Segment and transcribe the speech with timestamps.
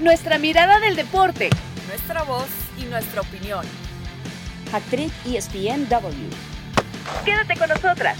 [0.00, 1.50] Nuestra mirada del deporte.
[1.86, 3.66] Nuestra voz y nuestra opinión.
[4.72, 6.30] Actriz ESPNW.
[7.22, 8.18] Quédate con nosotras.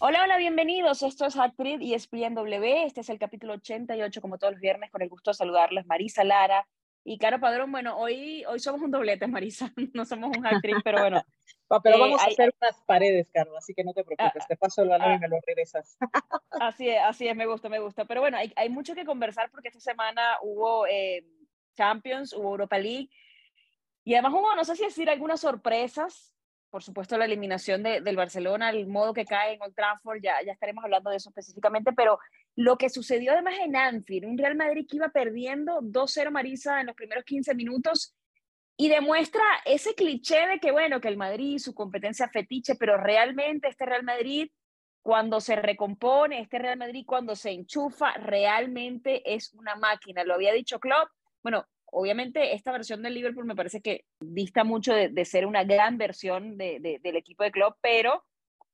[0.00, 1.02] Hola, hola, bienvenidos.
[1.02, 2.84] Esto es Actriz ESPNW.
[2.84, 5.86] Este es el capítulo 88, como todos los viernes, con el gusto de saludarles.
[5.86, 6.66] Marisa Lara
[7.08, 7.70] y Caro Padrón.
[7.70, 9.72] Bueno, hoy, hoy somos un doblete, Marisa.
[9.94, 11.22] No somos un actriz, pero bueno.
[11.84, 14.42] pero vamos a hacer unas paredes, Caro, así que no te preocupes.
[14.42, 15.18] Ah, te paso el balón y ah.
[15.20, 15.96] me lo regresas.
[16.60, 18.06] así es, así es, me gusta, me gusta.
[18.06, 21.24] Pero bueno, hay, hay mucho que conversar porque esta semana hubo eh,
[21.76, 23.08] Champions, hubo Europa League.
[24.02, 26.34] Y además hubo, no sé si decir algunas sorpresas,
[26.70, 30.42] por supuesto la eliminación de, del Barcelona, el modo que cae en Old Trafford, ya,
[30.44, 32.18] ya estaremos hablando de eso específicamente, pero
[32.56, 36.86] lo que sucedió además en Anfield, un Real Madrid que iba perdiendo 2-0 Marisa en
[36.86, 38.16] los primeros 15 minutos
[38.78, 43.68] y demuestra ese cliché de que, bueno, que el Madrid, su competencia fetiche, pero realmente
[43.68, 44.50] este Real Madrid,
[45.02, 50.24] cuando se recompone, este Real Madrid cuando se enchufa, realmente es una máquina.
[50.24, 51.08] Lo había dicho Klopp.
[51.42, 55.96] Bueno, obviamente esta versión del Liverpool me parece que dista mucho de, ser una gran
[55.96, 58.24] versión de, del equipo de club, pero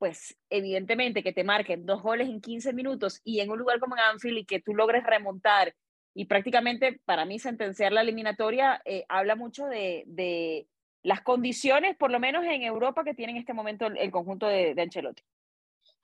[0.02, 3.94] pues evidentemente que te marquen dos goles en 15 minutos y en un lugar como
[3.94, 5.76] en Anfield y que tú logres remontar
[6.12, 10.66] y prácticamente para mí sentenciar la eliminatoria eh, habla mucho de,
[11.04, 14.74] las condiciones, por lo menos en Europa, que tiene en este momento el, conjunto de,
[14.74, 15.22] de Ancelotti.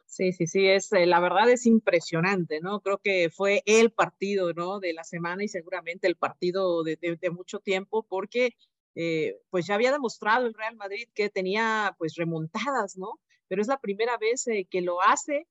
[0.07, 2.79] Sí, sí, sí, es, eh, la verdad es impresionante, ¿no?
[2.79, 4.79] Creo que fue el partido, ¿no?
[4.79, 8.55] De la semana y seguramente el partido de, mucho tiempo porque
[8.95, 13.19] eh, pues ya había demostrado el Real Madrid que tenía pues remontadas, ¿no?
[13.49, 15.47] Pero es la primera vez eh, que lo hace,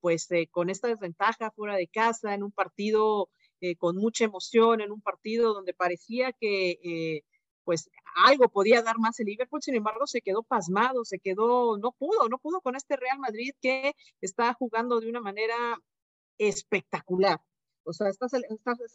[0.00, 3.30] pues con esta desventaja fuera de casa, en un partido
[3.78, 7.22] con mucha emoción, en un partido donde parecía que
[7.64, 7.88] pues
[8.26, 12.28] algo podía dar más el Liverpool, sin embargo se quedó pasmado, se quedó, no pudo,
[12.28, 15.78] no pudo con este Real Madrid que está jugando de una manera
[16.38, 17.40] espectacular.
[17.84, 18.26] O sea, está,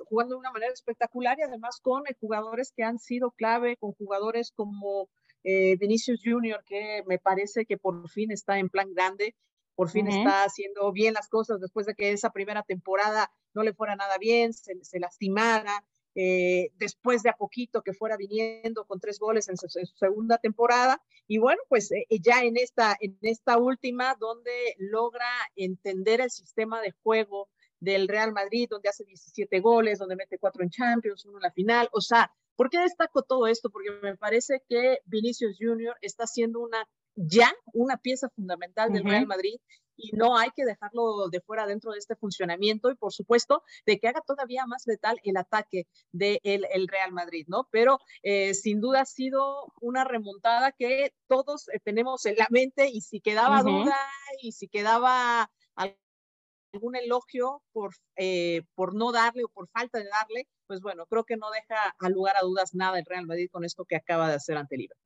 [0.05, 4.51] jugando de una manera espectacular y además con jugadores que han sido clave, con jugadores
[4.55, 5.09] como
[5.49, 9.33] eh, Vinicius Junior, que me parece que por fin está en plan grande,
[9.75, 13.73] por fin está haciendo bien las cosas después de que esa primera temporada no le
[13.73, 15.85] fuera nada bien, se, se lastimara,
[16.19, 21.01] eh, después de a poquito que fuera viniendo con tres goles en su, segunda temporada.
[21.27, 26.81] Y bueno, pues eh, ya en esta, en esta última, donde logra entender el sistema
[26.81, 27.49] de juego
[27.79, 31.51] del Real Madrid, donde hace 17 goles, donde mete cuatro en Champions, uno en la
[31.51, 31.87] final.
[31.93, 33.69] O sea, ¿por qué destaco todo esto?
[33.69, 36.85] Porque me parece que Vinicius Junior está haciendo una
[37.17, 39.55] ya una pieza fundamental del Real Madrid
[39.95, 43.99] y no hay que dejarlo de fuera dentro de este funcionamiento y por supuesto de
[43.99, 47.67] que haga todavía más letal el ataque del el Real Madrid, ¿no?
[47.71, 52.89] Pero eh, sin duda ha sido una remontada que todos eh, tenemos en la mente
[52.89, 53.97] y si quedaba duda
[54.41, 60.47] y si quedaba algún elogio por, eh, por no darle o por falta de darle,
[60.67, 63.63] pues bueno, creo que no deja a lugar a dudas nada el Real Madrid con
[63.63, 65.03] esto que acaba de hacer ante Liverpool.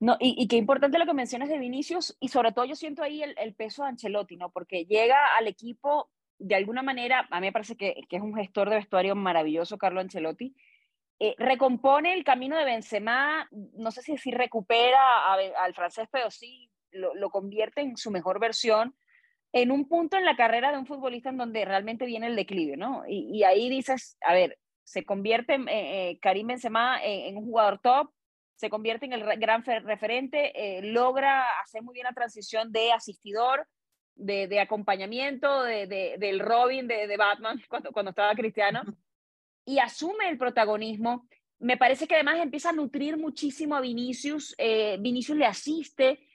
[0.00, 3.22] No, y, qué importante lo que mencionas de Vinicius, y sobre todo yo siento ahí
[3.22, 4.50] el, peso de Ancelotti, ¿no?
[4.50, 8.68] Porque llega al equipo de alguna manera, a mí me parece que, es un gestor
[8.68, 10.54] de vestuario maravilloso, Carlo Ancelotti,
[11.20, 16.70] eh, recompone el camino de Benzema, no sé si, si recupera al francés, pero sí
[16.94, 18.94] lo, convierte en su mejor versión,
[19.52, 22.76] en un punto en la carrera de un futbolista en donde realmente viene el declive,
[22.76, 23.04] ¿no?
[23.06, 28.10] Y, ahí dices, a ver, se convierte eh, eh, Karim Benzema en, un jugador top,
[28.56, 33.66] se convierte en el gran referente, eh, logra hacer muy bien la transición de asistidor,
[34.14, 38.82] de, acompañamiento, de, del Robin de, Batman cuando, cuando estaba Cristiano,
[39.64, 41.26] y asume el protagonismo.
[41.58, 46.28] Me parece que además empieza a nutrir muchísimo a Vinicius, eh, Vinicius le asiste,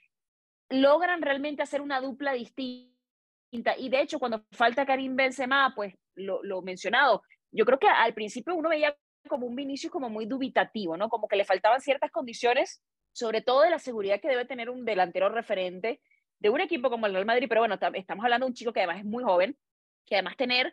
[0.68, 3.76] logran realmente hacer una dupla distinta.
[3.78, 7.22] Y de hecho, cuando falta Karim Benzema, pues lo, lo mencionado,
[7.52, 8.96] yo creo que al principio uno veía
[9.28, 11.08] como un Vinicius como muy dubitativo, ¿no?
[11.08, 14.84] Como que le faltaban ciertas condiciones, sobre todo de la seguridad que debe tener un
[14.84, 16.00] delantero referente
[16.38, 18.80] de un equipo como el Real Madrid, pero bueno, estamos hablando de un chico que
[18.80, 19.58] además es muy joven,
[20.06, 20.72] que además tener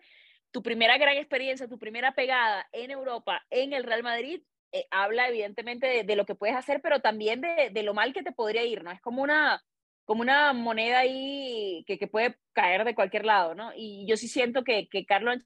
[0.51, 4.41] tu primera gran experiencia, tu primera pegada en Europa, en el Real Madrid,
[4.71, 8.23] eh, habla evidentemente de, lo que puedes hacer, pero también de, de, lo mal que
[8.23, 8.91] te podría ir, ¿no?
[8.91, 9.61] Es como una,
[10.05, 13.71] como una moneda ahí que, que puede caer de cualquier lado, ¿no?
[13.75, 15.37] Y yo sí siento que, que Carlos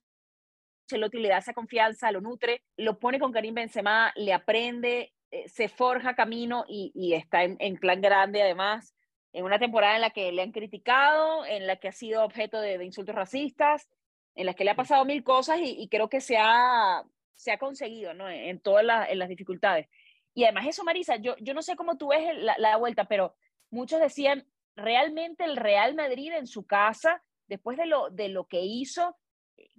[0.91, 5.47] Ancelotti le da esa confianza, lo nutre, lo pone con Karim Benzema, le aprende, eh,
[5.47, 8.95] se forja camino y, está en, plan grande además,
[9.31, 12.59] en una temporada en la que le han criticado, en la que ha sido objeto
[12.59, 13.87] de, insultos racistas,
[14.35, 17.03] en la que le ha pasado mil cosas y, creo que se ha,
[17.35, 18.29] se ha conseguido ¿no?
[18.29, 19.87] en todas las dificultades.
[20.33, 23.35] Y además eso, Marisa, yo, yo no sé cómo tú ves la, la vuelta, pero
[23.69, 24.45] muchos decían,
[24.75, 29.17] realmente el Real Madrid en su casa, después de lo, de lo que hizo,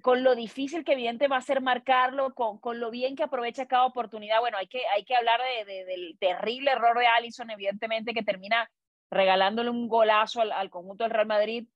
[0.03, 3.67] con lo difícil que evidente va a ser marcarlo, con, con, lo bien que aprovecha
[3.67, 4.41] cada oportunidad.
[4.41, 8.69] Bueno, hay que, hay que hablar de, del terrible error de Allison, evidentemente, que termina
[9.11, 11.69] regalándole un golazo al, al conjunto del Real Madrid.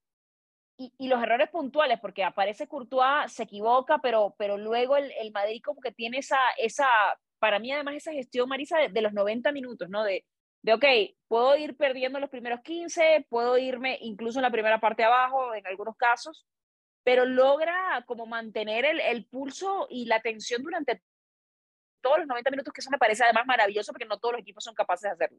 [0.78, 5.32] Y, y, los errores puntuales, porque aparece Courtois, se equivoca, pero, pero luego el, el,
[5.32, 6.86] Madrid como que tiene esa, esa,
[7.38, 10.04] para mí además esa gestión, Marisa, de, de los 90 minutos, ¿no?
[10.04, 10.26] De,
[10.62, 10.84] de, ok,
[11.28, 15.66] puedo ir perdiendo los primeros 15, puedo irme incluso en la primera parte abajo, en
[15.66, 16.44] algunos casos,
[17.06, 21.00] pero logra como mantener el, pulso y la tensión durante
[22.00, 24.64] todos los 90 minutos, que eso me parece además maravilloso porque no todos los equipos
[24.64, 25.38] son capaces de hacerlo.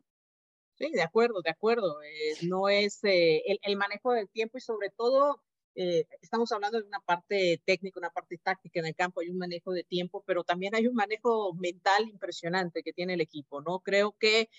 [0.75, 2.01] Sí, de acuerdo, de acuerdo.
[2.03, 5.43] Eh, no es eh, el, manejo del tiempo y sobre todo
[5.75, 9.37] eh, estamos hablando de una parte técnica, una parte táctica en el campo, hay un
[9.37, 13.79] manejo de tiempo, pero también hay un manejo mental impresionante que tiene el equipo, ¿no?
[13.79, 14.49] Creo que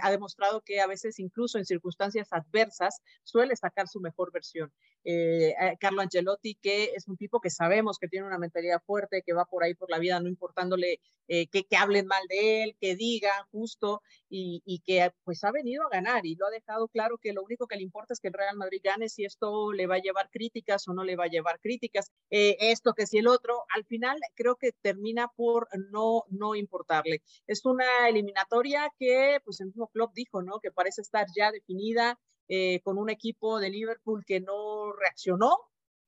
[0.00, 4.72] ha demostrado que a veces incluso en circunstancias adversas suele sacar su mejor versión.
[5.04, 9.32] Eh, Carlo Ancelotti, que es un tipo que sabemos que tiene una mentalidad fuerte, que
[9.32, 12.76] va por ahí por la vida, no importándole eh, que, que, hablen mal de él,
[12.80, 17.18] que digan justo, y, que pues ha venido a ganar y lo ha dejado claro
[17.18, 19.86] que lo único que le importa es que el Real Madrid gane si esto le
[19.86, 23.18] va a llevar críticas o no le va a llevar críticas, eh, esto que si
[23.18, 27.22] el otro, al final creo que termina por no, no importarle.
[27.46, 30.60] Es una eliminatoria que pues el mismo club dijo, ¿no?
[30.60, 32.18] Que parece estar ya definida,
[32.48, 35.56] eh, con un equipo de Liverpool que no reaccionó,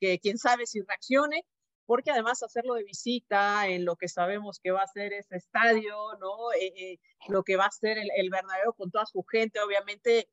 [0.01, 1.45] que quién sabe si reaccione,
[1.87, 5.95] porque además hacerlo de visita en lo que sabemos que va a ser ese estadio,
[6.21, 6.53] ¿no?
[6.53, 6.99] Eh, eh,
[7.29, 10.29] lo que va a ser el, el, Bernabéu con toda su gente, obviamente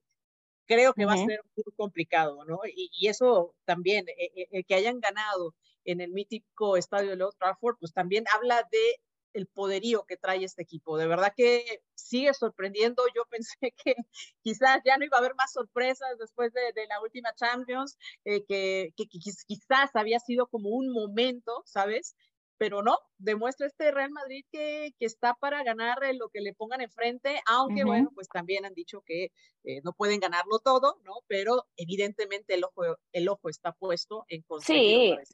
[0.65, 1.17] creo que uh -huh.
[1.17, 2.59] va a ser muy complicado, ¿no?
[2.65, 5.55] Y, y eso también, eh, que hayan ganado
[5.85, 9.01] en el mítico estadio de Old Trafford, pues también habla de
[9.33, 10.97] el poderío que trae este equipo.
[10.97, 13.03] De verdad que sigue sorprendiendo.
[13.15, 13.95] Yo pensé que
[14.41, 18.43] quizás ya no iba a haber más sorpresas después de, de la última Champions, eh,
[18.45, 22.15] que, que, que, quizás había sido como un momento, ¿sabes?
[22.57, 26.81] Pero no, demuestra este Real Madrid que, que está para ganar lo que le pongan
[26.81, 27.87] enfrente, aunque uh -huh.
[27.87, 29.31] bueno, pues también han dicho que
[29.63, 31.13] eh, no pueden ganarlo todo, ¿no?
[31.27, 32.83] Pero evidentemente el ojo,
[33.13, 35.33] el ojo está puesto en conseguir sí.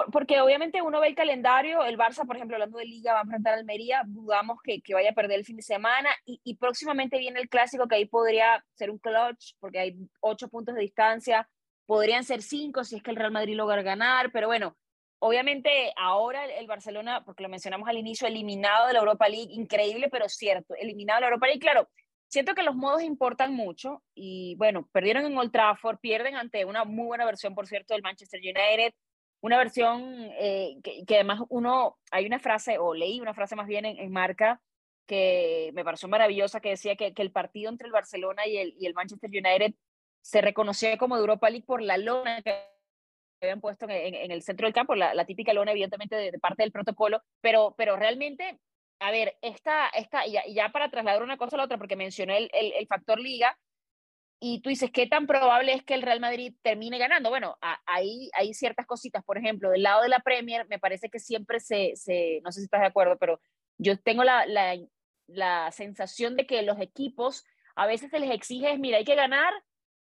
[0.00, 3.20] Título porque obviamente uno ve el calendario, el Barça, por ejemplo, hablando de Liga, va
[3.20, 6.40] a enfrentar a Almería, dudamos que, que, vaya a perder el fin de semana y,
[6.44, 10.74] y, próximamente viene el clásico que ahí podría ser un clutch porque hay ocho puntos
[10.74, 11.48] de distancia,
[11.86, 14.76] podrían ser cinco si es que el Real Madrid logra ganar, pero bueno,
[15.18, 20.08] obviamente ahora el Barcelona, porque lo mencionamos al inicio, eliminado de la Europa League, increíble,
[20.10, 21.88] pero cierto, eliminado de la Europa League, claro,
[22.28, 26.84] siento que los modos importan mucho y bueno, perdieron en Old Trafford, pierden ante una
[26.84, 28.92] muy buena versión, por cierto, del Manchester United,
[29.40, 30.02] una versión
[30.38, 33.98] eh, que, que, además uno, hay una frase, o leí una frase más bien en,
[33.98, 34.60] en marca,
[35.06, 38.74] que me pareció maravillosa, que decía que, que, el partido entre el Barcelona y el,
[38.78, 39.74] y el Manchester United
[40.20, 42.54] se reconocía como Europa League por la lona que
[43.40, 46.72] habían puesto en, en, el centro del campo, la, típica lona evidentemente de, parte del
[46.72, 48.58] protocolo, pero, pero realmente,
[48.98, 52.38] a ver, esta, esta y ya, para trasladar una cosa a la otra, porque mencioné
[52.38, 53.56] el, el factor liga,
[54.38, 57.30] y tú dices, ¿qué tan probable es que el Real Madrid termine ganando?
[57.30, 57.56] Bueno,
[57.86, 61.60] hay, hay ciertas cositas, por ejemplo, del lado de la Premier, me parece que siempre
[61.60, 63.40] se, se no sé si estás de acuerdo, pero
[63.78, 64.76] yo tengo la, la,
[65.26, 67.44] la sensación de que los equipos
[67.74, 69.52] a veces se les exige, mira, hay que ganar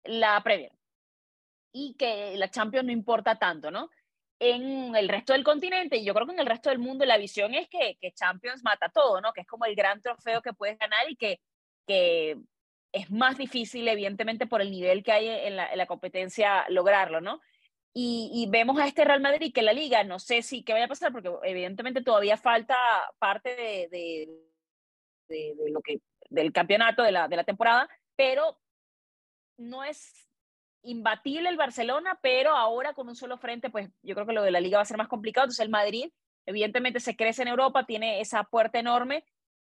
[0.04, 0.72] la Premier
[1.72, 3.90] y que la Champions no importa tanto, ¿no?
[4.40, 7.18] En el resto del continente, y yo creo que en el resto del mundo, la
[7.18, 9.34] visión es que, que Champions mata todo, ¿no?
[9.34, 11.42] Que es como el gran trofeo que puedes ganar y que,
[11.86, 12.38] que
[12.92, 17.22] es más difícil, evidentemente, por el nivel que hay en la, en la competencia lograrlo,
[17.22, 17.42] ¿no?
[17.94, 20.86] Y, y, vemos a este Real Madrid que la liga, no sé si qué vaya
[20.86, 22.76] a pasar, porque evidentemente todavía falta
[23.18, 23.50] parte
[23.92, 24.30] de
[25.70, 28.60] lo que, del campeonato de la, de la temporada, pero
[29.58, 30.30] no es
[30.84, 34.52] imbatible el Barcelona, pero ahora con un solo frente, pues yo creo que lo de
[34.52, 35.46] la liga va a ser más complicado.
[35.46, 36.12] Entonces el Madrid,
[36.46, 39.26] evidentemente, se crece en Europa, tiene esa puerta enorme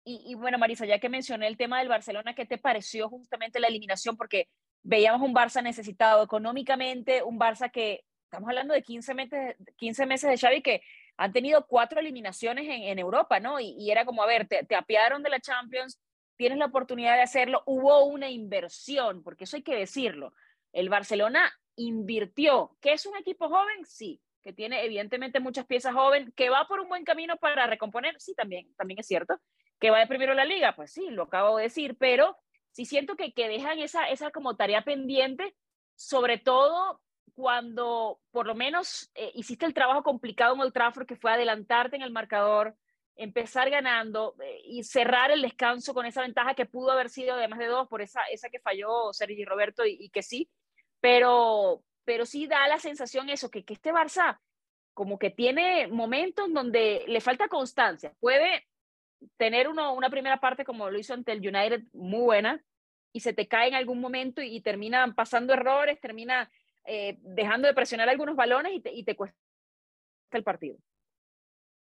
[0.07, 3.59] y, y, bueno, Marisa, ya que mencioné el tema del Barcelona, ¿qué te pareció justamente
[3.59, 4.15] la eliminación?
[4.15, 4.47] Porque
[4.81, 10.29] veíamos un Barça necesitado económicamente, un Barça que, estamos hablando de 15 meses, 15 meses
[10.29, 10.81] de Xavi, que
[11.17, 13.59] han tenido cuatro eliminaciones en, en Europa, ¿no?
[13.59, 15.99] Y, y, era como, a ver, te, te apiaron de la Champions,
[16.37, 20.33] tienes la oportunidad de hacerlo, hubo una inversión, porque eso hay que decirlo.
[20.71, 26.33] El Barcelona invirtió, que es un equipo joven, sí, que tiene evidentemente muchas piezas jóvenes,
[26.35, 29.39] que va por un buen camino para recomponer, sí, también, también es cierto,
[29.79, 32.37] que va de primero la liga, pues sí, lo acabo de decir, pero
[32.71, 35.55] sí siento que, que dejan esa, esa como tarea pendiente,
[35.95, 37.01] sobre todo
[37.35, 41.95] cuando por lo menos eh, hiciste el trabajo complicado en el Trafford, que fue adelantarte
[41.95, 42.75] en el marcador,
[43.15, 47.47] empezar ganando eh, y cerrar el descanso con esa ventaja que pudo haber sido de
[47.47, 50.49] más de dos por esa, esa que falló Sergi Roberto y, y, que sí,
[50.99, 54.39] pero, pero sí da la sensación eso, que, que este Barça
[54.93, 58.15] como que tiene momentos donde le falta constancia.
[58.19, 58.65] Puede
[59.37, 62.63] tener uno, una primera parte como lo hizo ante el United muy buena
[63.11, 66.51] y se te cae en algún momento y, termina pasando errores, termina
[66.85, 69.37] eh, dejando de presionar algunos balones y te, y te cuesta
[70.31, 70.77] el partido.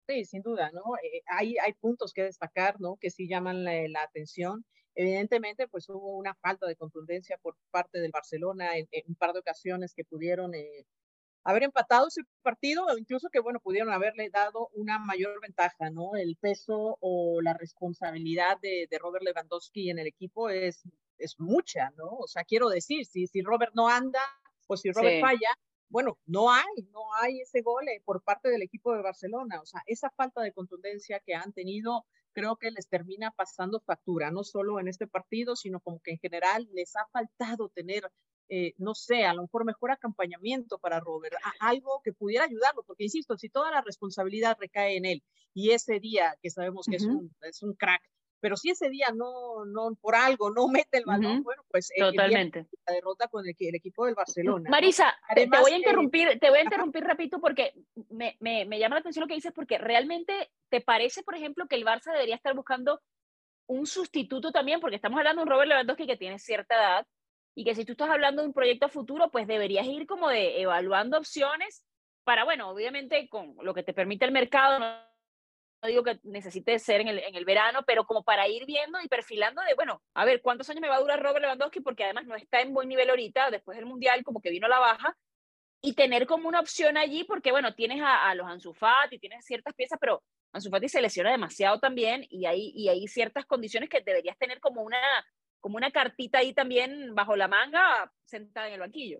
[0.07, 0.81] Sí, sin duda, ¿no?
[1.03, 2.95] Eh, hay, hay puntos que destacar, ¿no?
[2.95, 4.63] Que sí llaman la, atención.
[4.95, 9.39] Evidentemente, pues hubo una falta de contundencia por parte del Barcelona en, un par de
[9.39, 10.85] ocasiones que pudieron eh,
[11.47, 16.17] haber empatado ese partido o incluso que, bueno, pudieron haberle dado una mayor ventaja, ¿no?
[16.17, 20.83] El peso o la responsabilidad de, de Robert Lewandowski en el equipo es,
[21.17, 22.09] es mucha, ¿no?
[22.17, 24.19] O sea, quiero decir, si, si Robert no anda
[24.67, 25.49] o si Robert falla,
[25.87, 29.61] bueno, no hay, no hay ese gol eh, por parte del equipo de Barcelona.
[29.61, 34.31] O sea, esa falta de contundencia que han tenido, creo que les termina pasando factura,
[34.31, 38.11] no solo en este partido, sino como que en general les ha faltado tener,
[38.49, 43.03] eh, no sé, a lo mejor mejor acompañamiento para Robert, algo que pudiera ayudarlo, porque
[43.03, 45.23] insisto, si toda la responsabilidad recae en él
[45.53, 48.01] y ese día que sabemos que es, un, es un crack,
[48.39, 51.99] pero si ese día no, no por algo no mete el balón, bueno, pues eh,
[51.99, 52.67] Totalmente.
[52.87, 54.69] la derrota con el, el, equipo del Barcelona.
[54.69, 57.73] Marisa, te, voy a interrumpir, te voy a interrumpir rapidito porque
[58.09, 61.67] me, me, me, llama la atención lo que dices, porque realmente te parece, por ejemplo,
[61.67, 63.01] que el Barça debería estar buscando
[63.65, 67.07] un sustituto también, porque estamos hablando de un Robert Lewandowski que tiene cierta edad
[67.57, 70.61] y que si tú estás hablando de un proyecto futuro, pues deberías ir como de
[70.61, 71.83] evaluando opciones
[72.23, 75.87] para, bueno, obviamente con lo que te permite el mercado, ¿no?
[75.87, 79.07] digo que necesite ser en el, en el verano, pero como para ir viendo y
[79.07, 81.79] perfilando de, bueno, a ver, ¿cuántos años me va a durar Robert Lewandowski?
[81.79, 84.69] Porque además no está en buen nivel ahorita, después del Mundial como que vino a
[84.69, 85.17] la baja,
[85.81, 89.43] y tener como una opción allí, porque bueno, tienes a, a los Ansu Fati, tienes
[89.45, 90.21] ciertas piezas, pero
[90.53, 94.59] Ansu Fati se lesiona demasiado también, y hay, y hay ciertas condiciones que deberías tener
[94.59, 94.99] como una,
[95.59, 99.19] como una cartita ahí también bajo la manga, sentada en el banquillo.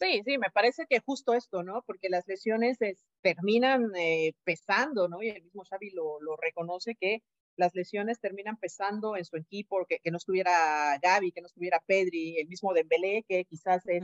[0.00, 1.82] Sí, sí, me parece que justo esto, ¿no?
[1.86, 2.78] Porque las lesiones
[3.20, 5.22] terminan eh, pesando, ¿no?
[5.22, 7.22] Y el mismo Xavi lo, lo, reconoce que
[7.56, 11.82] las lesiones terminan pesando en su equipo, que, que, no estuviera Gaby, que no estuviera
[11.86, 14.02] Pedri, el mismo Dembélé, que quizás es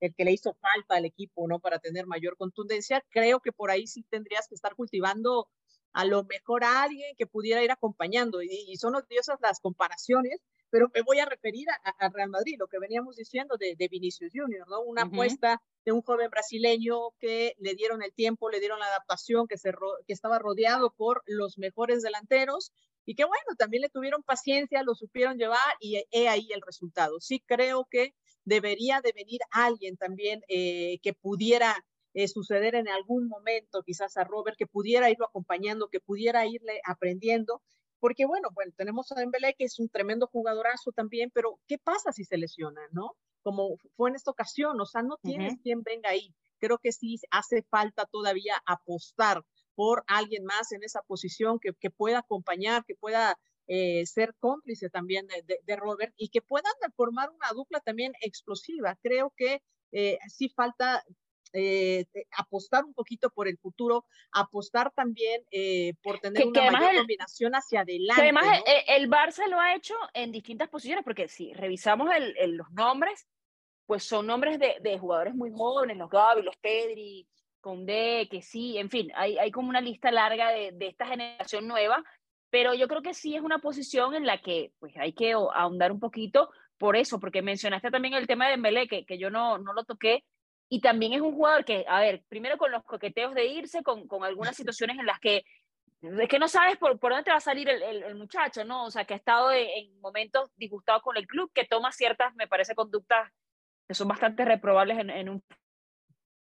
[0.00, 1.60] el que le hizo falta al equipo, ¿no?
[1.60, 3.04] Para tener mayor contundencia.
[3.10, 5.50] Creo que por ahí sí tendrías que estar cultivando
[5.92, 8.42] a lo mejor a alguien que pudiera ir acompañando.
[8.42, 10.40] Y, y son odiosas las comparaciones,
[10.74, 14.32] pero me voy a referir a, Real Madrid, lo que veníamos diciendo de, de Vinicius
[14.34, 14.80] Junior, ¿no?
[14.80, 19.46] Una apuesta de un joven brasileño que le dieron el tiempo, le dieron la adaptación,
[19.46, 22.72] que, se que estaba rodeado por los mejores delanteros
[23.06, 27.20] y que bueno, también le tuvieron paciencia, lo supieron llevar y he ahí el resultado.
[27.20, 28.12] Sí creo que
[28.44, 34.24] debería de venir alguien también eh, que pudiera eh, suceder en algún momento, quizás a
[34.24, 37.62] Robert, que pudiera irlo acompañando, que pudiera irle aprendiendo
[38.04, 42.12] porque bueno, bueno, tenemos a Dembélé que es un tremendo jugadorazo también, pero ¿qué pasa
[42.12, 43.16] si se lesiona, no?
[43.42, 46.34] Como fue en esta ocasión, o sea, no tienes quien venga ahí.
[46.58, 49.42] Creo que sí hace falta todavía apostar
[49.74, 54.90] por alguien más en esa posición que, que pueda acompañar, que pueda eh, ser cómplice
[54.90, 58.98] también de, de, Robert y que puedan formar una dupla también explosiva.
[59.02, 61.02] Creo que eh, sí falta
[61.54, 62.06] eh,
[62.36, 67.82] apostar un poquito por el futuro, apostar también eh, por tener una mayor combinación hacia
[67.82, 68.20] adelante.
[68.20, 68.44] además
[68.88, 73.28] el, Barça lo ha hecho en distintas posiciones, porque si revisamos el, los nombres,
[73.86, 77.28] pues son nombres de, de, jugadores muy jóvenes, los Gavi, los Pedri,
[77.60, 81.68] Condé, que sí, en fin, hay, hay como una lista larga de, de esta generación
[81.68, 82.02] nueva,
[82.50, 85.92] pero yo creo que sí es una posición en la que pues hay que ahondar
[85.92, 89.58] un poquito por eso, porque mencionaste también el tema de Dembélé, que, que yo no,
[89.58, 90.24] no lo toqué,
[90.68, 94.06] y también es un jugador que, a ver, primero con los coqueteos de irse, con,
[94.08, 95.44] con algunas situaciones en las que
[96.02, 98.84] es que no sabes por, por dónde te va a salir el, el, muchacho, ¿no?
[98.84, 102.46] O sea, que ha estado en momentos disgustados con el club, que toma ciertas, me
[102.46, 103.32] parece, conductas
[103.88, 105.42] que son bastante reprobables en, en un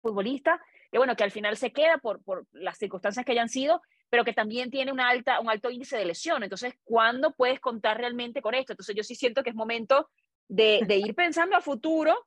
[0.02, 3.80] futbolista, y bueno, que al final se queda por, por las circunstancias que hayan sido,
[4.10, 6.42] pero que también tiene una alta, un alto índice de lesión.
[6.44, 8.72] Entonces, ¿cuándo puedes contar realmente con esto?
[8.72, 10.08] Entonces, yo sí siento que es momento
[10.46, 12.26] de, de ir pensando a futuro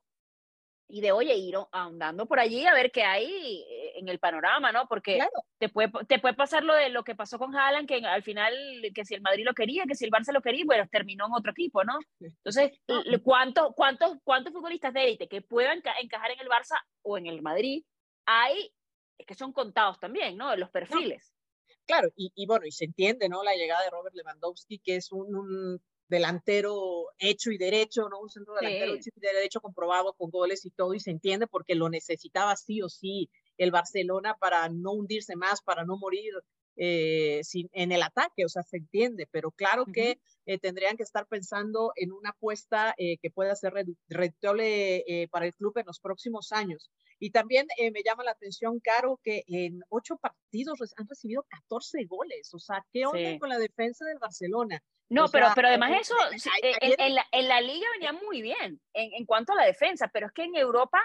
[0.90, 4.72] y de, oye, ir ahondando por allí a ver qué hay eh, en el panorama,
[4.72, 4.88] ¿no?
[4.88, 5.18] Porque
[5.58, 8.54] te, puede, te puede pasar lo de lo que pasó con Haaland, que al final,
[8.94, 11.34] que si el Madrid lo quería, que si el Barça lo quería, bueno, terminó en
[11.34, 11.98] otro equipo, ¿no?
[12.20, 12.72] Entonces,
[13.22, 17.42] ¿cuántos, cuántos, cuántos futbolistas de élite que puedan encajar en el Barça o en el
[17.42, 17.84] Madrid
[18.24, 18.72] hay,
[19.18, 20.56] es que son contados también, ¿no?
[20.56, 21.34] Los perfiles.
[21.86, 23.42] Claro, y, y, bueno, y se entiende, ¿no?
[23.42, 28.20] La llegada de Robert Lewandowski, que es un delantero hecho y derecho, ¿no?
[28.20, 31.74] Un centro delantero hecho y derecho comprobado con goles y todo, y se entiende porque
[31.74, 36.32] lo necesitaba sí o sí el Barcelona para no hundirse más, para no morir
[36.80, 41.02] eh, sin, en el ataque, o sea, se entiende, pero claro que eh, tendrían que
[41.02, 43.72] estar pensando en una apuesta eh, que pueda ser
[44.08, 46.90] rentable para el club en los próximos años.
[47.18, 52.54] Y también me llama la atención, Caro, que en ocho partidos han recibido 14 goles,
[52.54, 54.80] o sea, ¿qué onda con la defensa del Barcelona?
[55.10, 56.14] No, pero, pero además eso,
[56.62, 60.26] en, la, en, la, liga venía muy bien en, en, cuanto a la defensa, pero
[60.26, 61.00] es que en Europa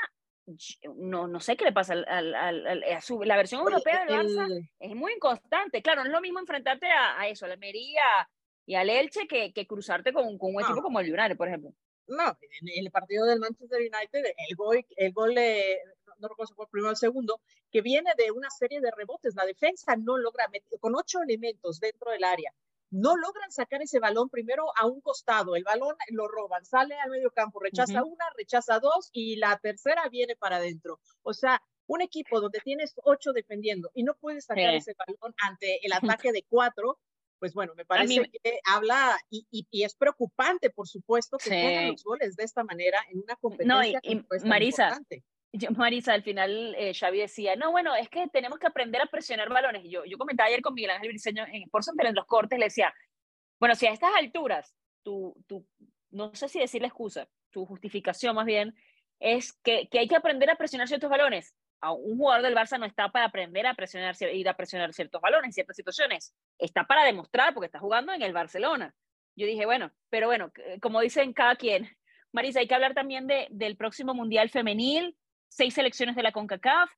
[0.96, 4.70] no, no sé qué le pasa al, al, a su, la versión europea del Barça
[4.80, 5.82] es muy inconstante.
[5.82, 8.04] Claro, no es lo mismo enfrentarte a, a eso, a la Almería
[8.66, 11.74] y al Elche que, que cruzarte con, con un equipo como el United, por ejemplo.
[12.08, 15.36] No, en el partido del Manchester United, el gol, el gol
[16.20, 18.92] no, recuerdo si fue el primero o el segundo, que viene de una serie de
[18.92, 19.36] rebotes.
[19.36, 22.54] La defensa no logra, meter, con ocho elementos dentro del área,
[22.94, 27.10] no logran sacar ese balón primero a un costado, el balón lo roban, sale al
[27.10, 31.00] medio campo, rechaza una, rechaza dos y la tercera viene para adentro.
[31.24, 35.80] O sea, un equipo donde tienes ocho defendiendo y no puedes sacar ese balón ante
[35.84, 35.92] el
[36.28, 37.00] ataque de cuatro,
[37.40, 41.92] pues bueno, me parece que habla y, y, es preocupante, por supuesto, que sí.
[41.92, 44.00] los goles de esta manera en una competencia.
[44.04, 45.02] No, y, Marisa,
[45.77, 49.50] Marisa, al final eh, Xavi decía, no, bueno, es que tenemos que aprender a presionar
[49.50, 49.83] balones.
[49.86, 52.93] Yo, yo comentaba ayer con Miguel Ángel Briceño en por en los cortes, le decía,
[53.60, 55.65] bueno, si a estas alturas, tu, tu,
[56.12, 58.75] no sé si decir excusa, tu justificación más bien,
[59.19, 61.55] es que, que hay que aprender a presionar ciertos balones.
[61.79, 65.22] A un jugador del Barça no está para aprender a presionar, ir a presionar ciertos
[65.22, 66.33] balones en ciertas situaciones.
[66.57, 68.93] Está para demostrar porque está jugando en el Barcelona.
[69.36, 71.89] Yo dije, bueno, pero bueno, como dicen cada quien,
[72.31, 75.17] Marisa, hay que hablar también de, del próximo Mundial Femenil,
[75.55, 76.91] seis selecciones de la CONCACAF,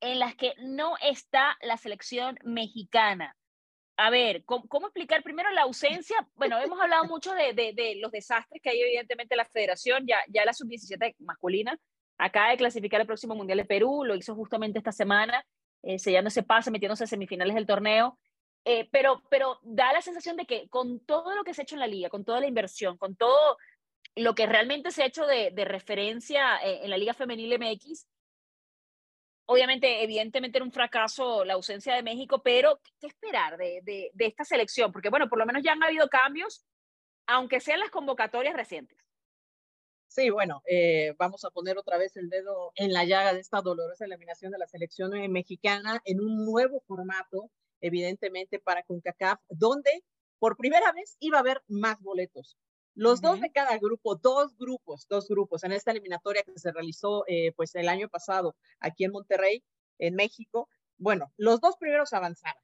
[0.00, 3.36] en las que no está la selección mexicana.
[3.96, 6.16] A ver, ¿cómo, explicar primero la ausencia?
[6.34, 10.18] Bueno, hemos hablado mucho de, de, los desastres que hay evidentemente en la federación, ya,
[10.28, 11.78] ya la sub-17 masculina
[12.16, 15.44] acaba de clasificar el próximo Mundial de Perú, lo hizo justamente esta semana,
[15.82, 18.18] eh, sellando ese pase, metiéndose a semifinales del torneo.
[18.66, 21.76] Eh, pero, pero da la sensación de que con todo lo que se ha hecho
[21.76, 23.56] en la liga, con toda la inversión, con todo
[24.20, 28.06] lo que realmente se ha hecho de, referencia eh, en la Liga Femenil MX,
[29.46, 34.44] obviamente, evidentemente era un fracaso la ausencia de México, pero ¿qué esperar de, de, esta
[34.44, 34.92] selección?
[34.92, 36.64] Porque, bueno, por lo menos ya han habido cambios,
[37.26, 38.98] aunque sean las convocatorias recientes.
[40.06, 43.60] Sí, bueno, eh, vamos a poner otra vez el dedo en la llaga de esta
[43.60, 47.48] dolorosa eliminación de la selección mexicana en un nuevo formato,
[47.80, 50.04] evidentemente para CONCACAF, donde
[50.40, 52.58] por primera vez iba a haber más boletos.
[52.94, 57.24] Los dos de cada grupo, dos grupos, dos grupos en esta eliminatoria que se realizó
[57.28, 59.64] eh, pues el año pasado aquí en Monterrey,
[59.98, 60.68] en México.
[60.98, 62.62] Bueno, los dos primeros avanzaron.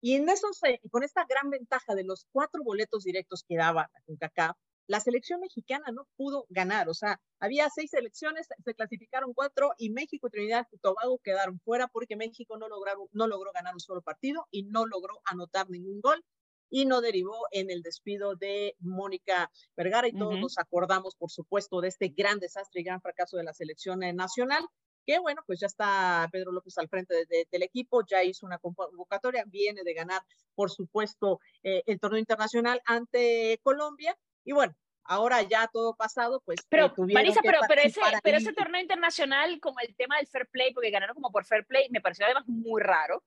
[0.00, 3.90] Y en esos, eh, con esta gran ventaja de los cuatro boletos directos que daba
[4.06, 4.56] CONCACAF,
[4.88, 6.88] la selección mexicana no pudo ganar.
[6.88, 11.88] O sea, había seis selecciones, se clasificaron cuatro y México Trinidad y Tobago quedaron fuera
[11.88, 16.00] porque México no, lograron, no logró ganar un solo partido y no logró anotar ningún
[16.00, 16.24] gol
[16.70, 21.80] y no derivó en el despido de Mónica Vergara y todos nos acordamos, por supuesto,
[21.80, 24.64] de este gran desastre y gran fracaso de la selección eh, nacional
[25.08, 27.14] que bueno, pues ya está Pedro López al frente
[27.50, 30.20] del equipo, ya hizo una convocatoria, viene de ganar,
[30.54, 36.60] por supuesto, eh, el torneo internacional ante Colombia, y bueno, ahora ya todo pasado, pues.
[36.68, 40.74] Pero, Marisa, pero, pero, ese, pero ese torneo internacional, como el tema del fair play,
[40.74, 43.24] porque ganaron como por fair play, me pareció además muy raro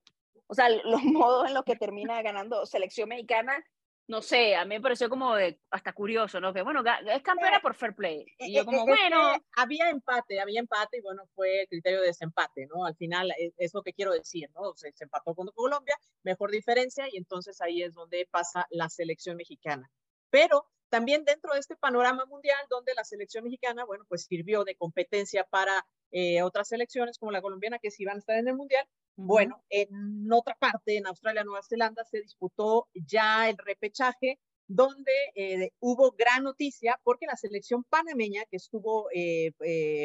[0.52, 3.64] o sea, los modos en los que termina ganando selección mexicana,
[4.06, 6.52] no sé, a mí me pareció como de, hasta curioso, ¿no?
[6.52, 8.26] Que bueno, es campeona por fair play.
[8.36, 9.32] Y yo eh, como, eh, bueno...
[9.56, 12.84] Había empate, había empate y bueno, fue criterio de desempate, ¿no?
[12.84, 14.74] Al final e, es, lo que quiero decir, ¿no?
[14.74, 19.38] Se, se empató con Colombia, mejor diferencia y entonces ahí es donde pasa la selección
[19.38, 19.90] mexicana.
[20.28, 24.74] Pero también dentro de este panorama mundial donde la selección mexicana, bueno, pues sirvió de
[24.74, 28.56] competencia para eh, otras selecciones como la colombiana que sí van a estar en el
[28.56, 28.86] mundial.
[29.16, 35.70] Bueno, en otra parte, en Australia, Nueva Zelanda, se disputó ya el repechaje donde eh,
[35.80, 39.52] hubo gran noticia porque la selección panameña que estuvo eh,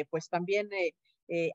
[0.08, 0.70] pues también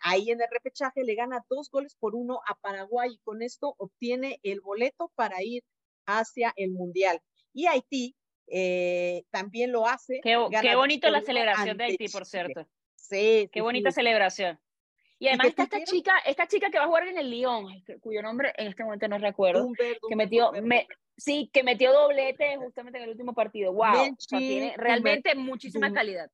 [0.01, 3.73] ahí en el repechaje le gana dos goles por uno a Paraguay y con esto
[3.79, 5.63] obtiene el boleto para ir
[6.05, 7.19] hacia el mundial.
[7.51, 8.15] Y Haití
[8.47, 10.19] eh, también lo hace.
[10.23, 12.67] Qué, qué bonito la celebración de Haití, por cierto.
[12.95, 13.49] Sí.
[13.51, 14.60] Qué bonita celebración.
[15.19, 17.65] Y además está esta chica, esta chica que va a jugar en el Lyon,
[18.01, 19.69] cuyo nombre en este momento no recuerdo,
[20.10, 23.71] que metió, me, sí, que metió doblete justamente en el último partido.
[23.71, 26.29] Wow, tiene realmente muchísima calidad.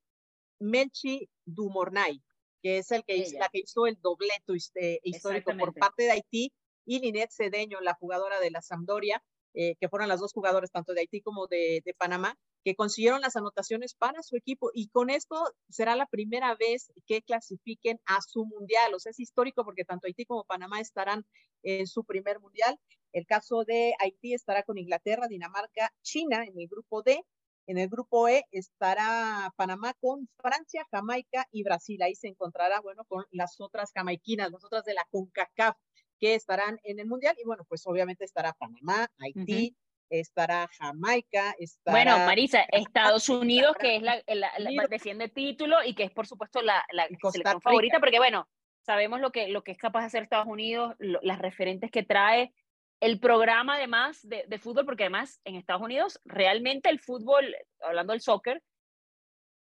[0.59, 2.19] Melchi Dumornay,
[2.63, 6.11] que es el que hizo, la que hizo el dobleto este, histórico por parte de
[6.11, 6.51] Haití,
[6.85, 10.93] y Linet Cedeño, la jugadora de la Sampdoria, eh, que fueron las dos jugadoras, tanto
[10.93, 15.35] de Haití como de, Panamá, que consiguieron las anotaciones para su equipo y con esto
[15.69, 18.93] será la primera vez que clasifiquen a su mundial.
[18.93, 21.25] O sea, es histórico porque tanto Haití como Panamá estarán
[21.63, 22.79] en su primer mundial
[23.11, 27.23] El caso de Haití estará con Inglaterra, Dinamarca, China en el grupo D.
[27.65, 32.01] En el grupo E estará Panamá con Francia, Jamaica y Brasil.
[32.01, 35.75] Ahí se encontrará, bueno, con las otras jamaiquinas, las otras de la CONCACAF
[36.19, 37.35] que estarán en el Mundial.
[37.41, 39.75] Y bueno, pues obviamente estará Panamá, Haití,
[40.09, 41.95] estará Jamaica, estará...
[41.95, 44.51] Bueno, Marisa, Estados Unidos, que es la, la,
[44.89, 48.47] defiende el título y que es por supuesto la, la selección favorita, porque bueno,
[48.81, 52.53] sabemos lo que, lo que es capaz de hacer Estados Unidos, las referentes que trae,
[53.01, 58.11] el programa además de, de, fútbol, porque además en Estados Unidos realmente el fútbol, hablando
[58.11, 58.61] del soccer,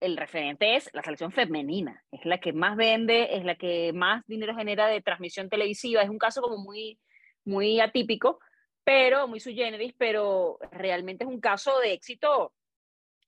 [0.01, 4.25] el referente es la selección femenina, es la que más vende, es la que más
[4.27, 6.99] dinero genera de transmisión televisiva, es un caso como muy,
[7.45, 8.39] muy atípico,
[8.85, 12.53] pero muy sui generis, pero realmente es un caso de éxito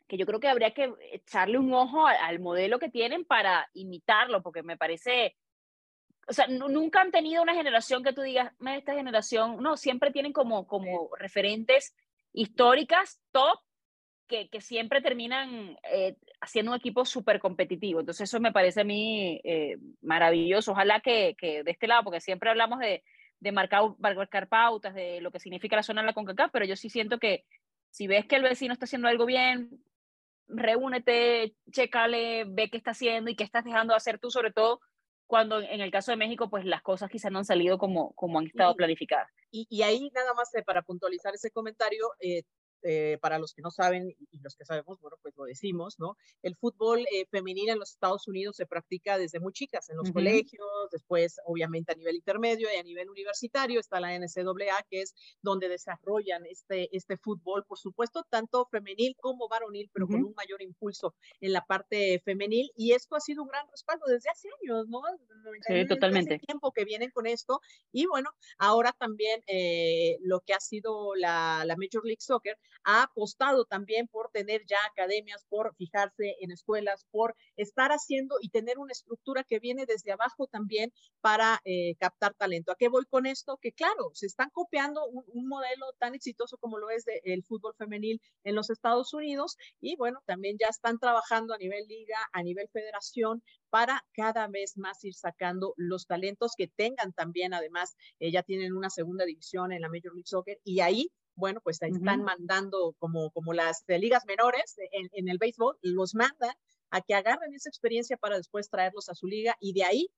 [0.09, 3.69] que yo creo que habría que echarle un ojo al, al modelo que tienen para
[3.75, 5.37] imitarlo, porque me parece
[6.31, 10.33] o sea, nunca han tenido una generación que tú digas, esta generación, no, siempre tienen
[10.33, 11.93] como, como referentes
[12.33, 13.59] históricas top
[14.31, 18.01] que, que siempre terminan eh, haciendo un equipo súper competitivo.
[18.01, 20.73] Entonces eso me parece a mí eh, maravilloso.
[20.73, 23.03] Ojalá que, que, de este lado, porque siempre hablamos de,
[23.41, 26.77] de marcar, marcar pautas, de lo que significa la zona de la CONCACAF, pero yo
[26.77, 27.45] sí siento que
[27.91, 29.83] si ves que el vecino está haciendo algo bien,
[30.47, 34.81] reúnete, chécale, ve qué está haciendo y qué estás dejando de hacer tú, sobre todo
[35.27, 38.39] cuando en el caso de México, pues las cosas quizás no han salido como, como
[38.39, 39.29] han estado planificadas.
[39.53, 42.43] Y, y ahí nada más eh, para puntualizar ese comentario, eh,
[42.83, 46.17] eh, para los que no saben y los que sabemos, bueno, pues lo decimos, ¿no?
[46.43, 50.11] El fútbol eh, femenino en los Estados Unidos se practica desde muy chicas, en los
[50.11, 55.15] colegios, después obviamente a nivel intermedio y a nivel universitario está la NCAA, que es
[55.43, 60.63] donde desarrollan este, este fútbol, por supuesto, tanto femenil como varonil, pero con un mayor
[60.63, 62.71] impulso en la parte femenil.
[62.77, 65.03] Y esto ha sido un gran respaldo desde hace años, ¿no?
[65.67, 66.35] Sí, totalmente.
[66.35, 67.61] Hace tiempo que vienen con esto.
[67.93, 73.05] Y bueno, ahora también eh, lo que ha sido la, la Major League Soccer ha
[73.05, 78.79] apostado también por tener ya academias, por fijarse en escuelas, por estar haciendo y tener
[78.79, 82.73] una estructura que viene desde abajo también para eh, captar talento.
[82.73, 83.59] ¿A qué voy con esto?
[83.61, 88.21] Que claro, se están copiando un, modelo tan exitoso como lo es el fútbol femenil
[88.45, 92.69] en los Estados Unidos y bueno, también ya están trabajando a nivel liga, a nivel
[92.69, 98.43] federación para cada vez más ir sacando los talentos que tengan también, además, eh, ya
[98.43, 102.23] tienen una segunda división en la Major League Soccer y ahí bueno, pues ahí están
[102.23, 106.55] mandando como, como las de ligas menores en, en, el béisbol, los mandan
[106.91, 110.09] a que agarren esa experiencia para después traerlos a su liga y de ahí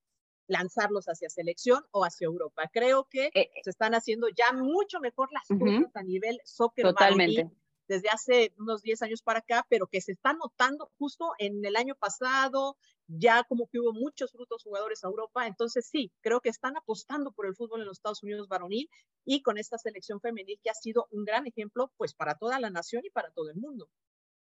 [0.49, 2.69] lanzarlos hacia selección o hacia Europa.
[2.73, 6.85] Creo que eh, se están haciendo ya mucho mejor las cosas a nivel soccer.
[6.85, 7.51] Totalmente
[7.93, 11.77] desde hace unos 10 años para acá, pero que se está notando justo en el
[11.77, 12.77] año pasado,
[13.07, 17.33] ya como que hubo muchos frutos jugadores a Europa, entonces sí, creo que están apostando
[17.33, 18.89] por el fútbol en los Estados Unidos varonil
[19.27, 22.71] y con esta selección femenil que ha sido un gran ejemplo pues para toda la
[22.71, 23.89] nación y para todo el mundo.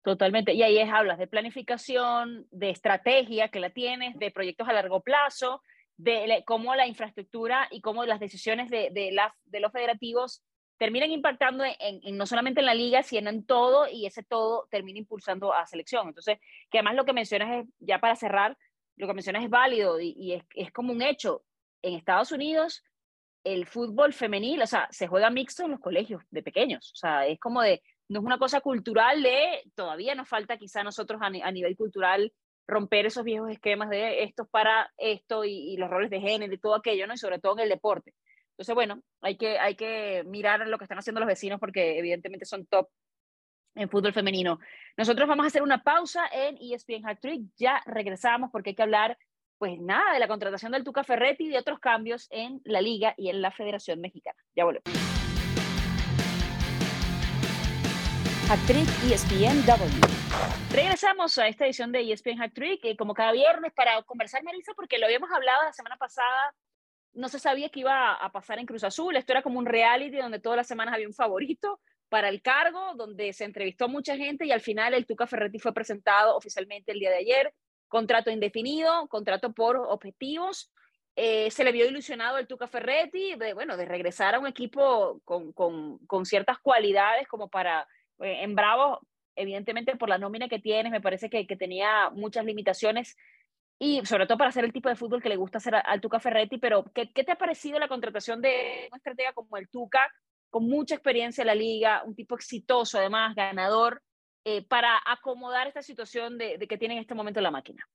[0.04, 0.54] Totalmente.
[0.54, 5.02] Y ahí es, hablas de planificación, de estrategia que la tienes, de proyectos a largo
[5.02, 5.62] plazo,
[5.98, 10.44] de cómo la infraestructura y cómo las decisiones de, de, las, de los federativos
[10.78, 11.64] terminan impactando
[12.12, 16.08] no solamente en la liga, sino en todo, y ese todo termina impulsando a selección.
[16.08, 18.58] Entonces, que además lo que mencionas es, ya para cerrar,
[18.98, 21.44] lo que mencionas es válido y, es, es, como un hecho.
[21.82, 22.84] En Estados Unidos,
[23.44, 26.92] el fútbol femenil, o sea, se juega mixto en los colegios de pequeños.
[26.94, 30.84] O sea, es como de, no es una cosa cultural de, todavía nos falta quizá
[30.84, 32.34] nosotros a, nivel cultural
[32.68, 36.58] romper esos viejos esquemas de esto para esto y, y, los roles de género y
[36.58, 37.14] todo aquello, ¿no?
[37.14, 38.14] Y sobre todo en el deporte.
[38.56, 42.46] Entonces, bueno, hay que, hay que mirar lo que están haciendo los vecinos porque evidentemente
[42.46, 42.88] son top
[43.76, 44.60] en fútbol femenino.
[44.96, 47.50] Nosotros vamos a hacer una pausa en ESPN Hat Trick.
[47.58, 49.18] Ya regresamos porque hay que hablar,
[49.58, 53.14] pues nada, de la contratación del Tuca Ferretti y de otros cambios en la liga
[53.18, 54.42] y en la Federación Mexicana.
[54.56, 54.86] Ya volvemos.
[58.50, 60.02] Hat Trick ESPN W.
[60.72, 64.72] Regresamos a esta edición de ESPN Hat Trick, eh, como cada viernes, para conversar, Marisa,
[64.78, 66.54] porque lo habíamos hablado la semana pasada
[67.16, 69.16] no se sabía que iba a pasar en Cruz Azul.
[69.16, 72.94] Esto era como un reality donde todas las semanas había un favorito para el cargo,
[72.96, 77.00] donde se entrevistó mucha gente y al final el Tuca Ferretti fue presentado oficialmente el
[77.00, 77.54] día de ayer.
[77.88, 80.72] Contrato indefinido, contrato por objetivos.
[81.16, 85.22] Eh, se le vio ilusionado el Tuca Ferretti de, bueno, de regresar a un equipo
[85.24, 87.88] con, con, con ciertas cualidades como para,
[88.20, 89.00] eh, en Bravo,
[89.36, 93.16] evidentemente por la nómina que tienes, me parece que tenía muchas limitaciones
[93.80, 96.20] y sobre todo para hacer el tipo de fútbol que le gusta hacer al Tuca
[96.20, 100.12] Ferretti, pero ¿qué, ¿qué, te ha parecido la contratación de un estratega como el Tuca,
[100.50, 104.02] con mucha experiencia en la liga, un tipo exitoso además, ganador,
[104.46, 107.86] eh, para acomodar esta situación de, de, que tiene en este momento la máquina?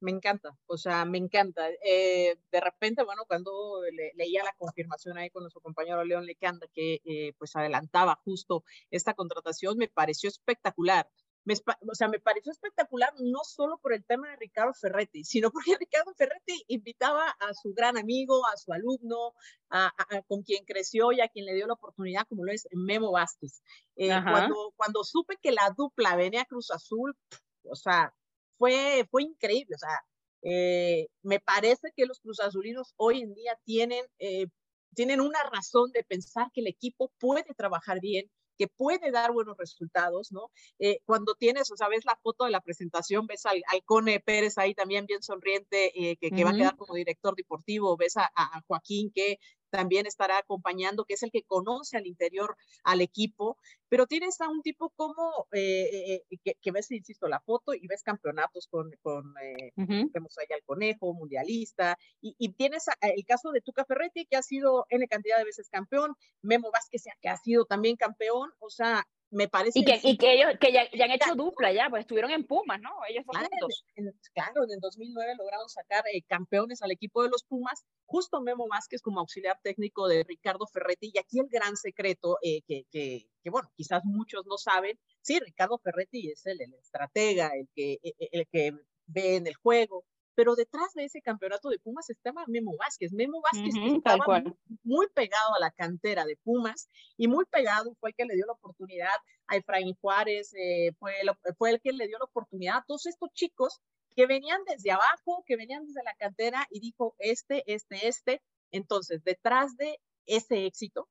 [0.00, 1.68] me encanta, o sea, me encanta.
[1.84, 3.80] Eh, de repente, bueno, cuando
[4.14, 9.14] leía la confirmación ahí con nuestro compañero León Lecanda, que eh, pues adelantaba justo esta
[9.14, 11.08] contratación, me pareció espectacular.
[11.46, 11.54] Me,
[11.88, 15.76] o sea, me pareció espectacular no solo por el tema de Ricardo Ferretti, sino porque
[15.78, 19.32] Ricardo Ferretti invitaba a su gran amigo, a su alumno,
[19.70, 19.90] a,
[20.26, 23.62] con quien creció y a quien le dio la oportunidad, como lo es Memo Vázquez.
[23.96, 27.16] Eh, cuando, cuando supe que la dupla venía a Cruz Azul,
[27.62, 28.12] o sea,
[28.58, 29.74] fue, fue increíble.
[29.74, 30.04] O sea,
[30.42, 34.46] eh, me parece que los Cruz Azulinos hoy en día tienen, eh,
[34.94, 39.56] tienen una razón de pensar que el equipo puede trabajar bien, que puede dar buenos
[39.56, 40.50] resultados, ¿no?
[40.78, 44.58] Eh, cuando tienes, o sea, ves la foto de la presentación, ves al, Cone Pérez
[44.58, 48.62] ahí también bien sonriente, que, que va a quedar como director deportivo, ves a, a,
[48.66, 49.38] Joaquín que
[49.70, 54.48] también estará acompañando, que es el que conoce al interior al equipo, pero tienes a
[54.48, 58.90] un tipo como, eh, eh, eh, que, ves, insisto, la foto y ves campeonatos con,
[59.02, 59.34] con
[59.76, 64.42] vemos allá el conejo, mundialista, y, y, tienes el caso de Tuca Ferretti, que ha
[64.42, 69.06] sido N cantidad de veces campeón, Memo Vázquez, que ha sido también campeón, o sea,
[69.30, 72.00] me parece y que, y que ellos que ya, ya, han hecho dupla ya pues
[72.00, 73.48] estuvieron en Pumas no ellos claro,
[73.94, 77.84] En, claro en el 2009 lograron sacar eh, campeones al equipo de los Pumas.
[78.04, 81.10] Justo Memo Vázquez como auxiliar técnico de Ricardo Ferretti.
[81.12, 84.98] Y aquí el gran secreto eh, que, que, que, bueno quizás muchos no saben.
[85.22, 88.72] Sí Ricardo Ferretti es el, el estratega el que el, el que
[89.06, 90.04] ve en el juego
[90.36, 93.10] pero detrás de ese campeonato de Pumas estaba Memo Vázquez.
[93.12, 94.44] Memo Vázquez estaba
[94.84, 98.44] muy, pegado a la cantera de Pumas y muy pegado fue el que le dio
[98.46, 101.14] la oportunidad a Efraín Juárez, eh, fue,
[101.56, 103.80] fue el que le dio la oportunidad a todos estos chicos
[104.14, 108.42] que venían desde abajo, que venían desde la cantera y dijo este, este, este.
[108.72, 111.08] Entonces, detrás de ese éxito,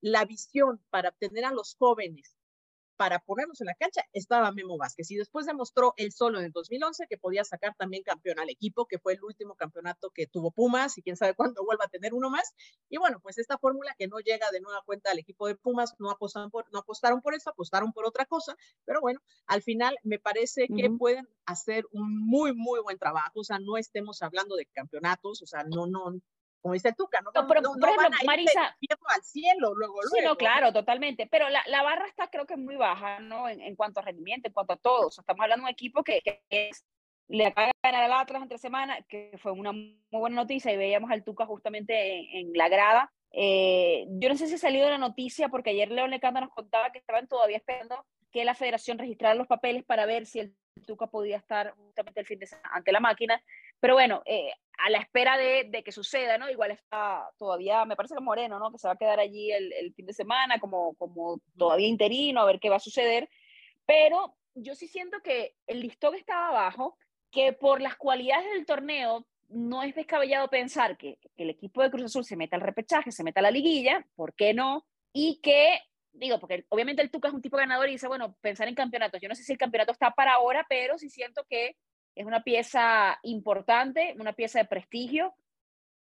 [0.00, 2.36] la visión para obtener a los jóvenes
[2.96, 6.52] para ponernos en la cancha estaba Memo Vázquez y después demostró él solo en el
[6.52, 10.50] 2011 que podía sacar también campeón al equipo, que fue el último campeonato que tuvo
[10.50, 12.54] Pumas y quién sabe cuándo vuelva a tener uno más.
[12.88, 15.94] Y bueno, pues esta fórmula que no llega de nueva cuenta al equipo de Pumas,
[15.98, 19.96] no apostaron por, no apostaron por eso, apostaron por otra cosa, pero bueno, al final
[20.02, 24.56] me parece que pueden hacer un muy, muy buen trabajo, o sea, no estemos hablando
[24.56, 26.20] de campeonatos, o sea, no, no,
[26.62, 28.76] como dice Tuca, no, no, pero, no, por ejemplo, Marisa,
[29.08, 30.16] al cielo luego, luego.
[30.16, 33.48] Sí, no, claro, totalmente, pero la, la, barra está creo que muy baja, ¿no?
[33.48, 35.72] En, en, cuanto a rendimiento, en cuanto a todo, o sea, estamos hablando de un
[35.72, 36.84] equipo que, que es,
[37.28, 40.76] le acaba de ganar al Atlas entre semana, que fue una muy buena noticia y
[40.76, 43.12] veíamos al Tuca justamente en, en la grada.
[43.32, 46.92] Eh, yo no sé si ha salido la noticia porque ayer León Lecanda nos contaba
[46.92, 50.54] que estaban todavía esperando que la federación registrara los papeles para ver si el
[50.86, 53.42] Tuca podía estar justamente el fin de semana ante la máquina.
[53.82, 56.48] Pero bueno, eh, a la espera de, de, que suceda, ¿no?
[56.48, 58.70] Igual está todavía, me parece que Moreno, ¿no?
[58.70, 62.40] Que se va a quedar allí el, el, fin de semana como, como todavía interino,
[62.40, 63.28] a ver qué va a suceder.
[63.84, 66.96] Pero yo sí siento que el listón estaba abajo,
[67.32, 71.90] que por las cualidades del torneo no es descabellado pensar que, que el equipo de
[71.90, 74.86] Cruz Azul se meta al repechaje, se meta a la liguilla, ¿por qué no?
[75.12, 75.80] Y que
[76.12, 79.20] digo, porque obviamente el Tuca es un tipo ganador y dice, bueno, pensar en campeonatos.
[79.20, 81.76] Yo no sé si el campeonato está para ahora, pero sí siento que
[82.14, 85.34] es una pieza importante, una pieza de prestigio,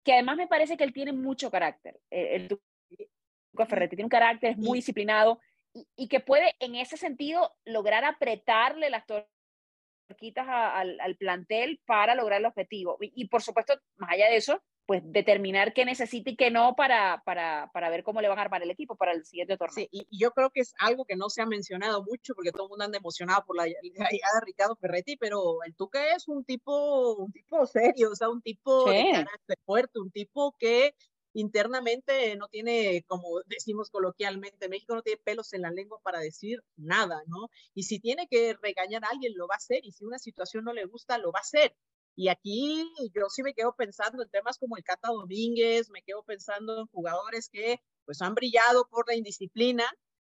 [0.03, 1.99] que además me parece que él tiene mucho carácter.
[2.09, 5.39] Eh, el Tuca Ferretti tiene un carácter, es muy disciplinado
[5.73, 12.15] y, y, que puede en ese sentido lograr apretarle las torquitas al, al, plantel para
[12.15, 12.97] lograr el objetivo.
[13.01, 16.75] Y, y por supuesto, más allá de eso, pues determinar qué necesita y qué no
[16.75, 19.75] para, para, para, ver cómo le van a armar el equipo para el siguiente torneo.
[19.75, 22.63] Sí, y, yo creo que es algo que no se ha mencionado mucho porque todo
[22.63, 26.43] el mundo anda emocionado por la llegada de Ricardo Ferretti, pero el Tuca es un
[26.43, 30.93] tipo, un tipo serio, o sea, un tipo de carácter fuerte, un tipo que
[31.33, 36.63] internamente no tiene, como decimos coloquialmente, México no tiene pelos en la lengua para decir
[36.75, 37.49] nada, ¿no?
[37.73, 40.63] Y si tiene que regañar a alguien, lo va a hacer, y si una situación
[40.63, 41.75] no le gusta, lo va a hacer.
[42.15, 46.23] Y aquí yo sí me quedo pensando en temas como el Cata Domínguez, me quedo
[46.23, 49.85] pensando en jugadores que pues han brillado por la indisciplina,